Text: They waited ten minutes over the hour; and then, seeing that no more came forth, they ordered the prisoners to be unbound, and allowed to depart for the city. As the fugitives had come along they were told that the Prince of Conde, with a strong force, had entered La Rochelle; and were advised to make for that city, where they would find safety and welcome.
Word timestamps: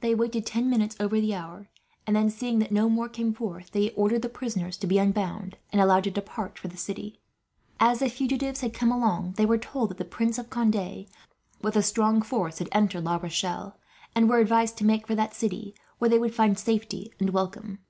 They 0.00 0.14
waited 0.14 0.46
ten 0.46 0.70
minutes 0.70 0.96
over 0.98 1.20
the 1.20 1.34
hour; 1.34 1.68
and 2.06 2.16
then, 2.16 2.30
seeing 2.30 2.60
that 2.60 2.72
no 2.72 2.88
more 2.88 3.10
came 3.10 3.34
forth, 3.34 3.72
they 3.72 3.90
ordered 3.90 4.22
the 4.22 4.30
prisoners 4.30 4.78
to 4.78 4.86
be 4.86 4.96
unbound, 4.96 5.58
and 5.70 5.82
allowed 5.82 6.04
to 6.04 6.10
depart 6.10 6.58
for 6.58 6.68
the 6.68 6.78
city. 6.78 7.20
As 7.78 7.98
the 7.98 8.08
fugitives 8.08 8.62
had 8.62 8.72
come 8.72 8.90
along 8.90 9.34
they 9.36 9.44
were 9.44 9.58
told 9.58 9.90
that 9.90 9.98
the 9.98 10.06
Prince 10.06 10.38
of 10.38 10.48
Conde, 10.48 11.04
with 11.60 11.76
a 11.76 11.82
strong 11.82 12.22
force, 12.22 12.58
had 12.58 12.70
entered 12.72 13.04
La 13.04 13.16
Rochelle; 13.18 13.78
and 14.14 14.30
were 14.30 14.38
advised 14.38 14.78
to 14.78 14.86
make 14.86 15.06
for 15.06 15.14
that 15.14 15.34
city, 15.34 15.74
where 15.98 16.08
they 16.08 16.18
would 16.18 16.34
find 16.34 16.58
safety 16.58 17.12
and 17.20 17.28
welcome. 17.28 17.80